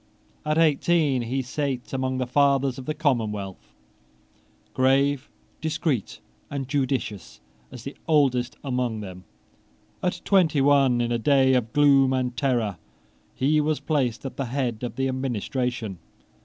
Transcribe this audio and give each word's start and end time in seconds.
At 0.47 0.57
eighteen 0.57 1.21
he 1.21 1.43
sate 1.43 1.93
among 1.93 2.17
the 2.17 2.25
fathers 2.25 2.79
of 2.79 2.87
the 2.87 2.95
commonwealth, 2.95 3.71
grave, 4.73 5.29
discreet, 5.61 6.21
and 6.49 6.67
judicious 6.67 7.39
as 7.71 7.83
the 7.83 7.95
oldest 8.07 8.55
among 8.63 9.01
them. 9.01 9.25
At 10.01 10.19
twenty 10.25 10.59
one, 10.59 11.01
in 11.01 11.11
a 11.11 11.19
day 11.19 11.53
of 11.53 11.71
gloom 11.71 12.13
and 12.13 12.35
terror, 12.35 12.77
he 13.35 13.61
was 13.61 13.79
placed 13.79 14.25
at 14.25 14.37
the 14.37 14.45
head 14.45 14.81
of 14.81 14.95
the 14.95 15.07
administration. 15.07 15.99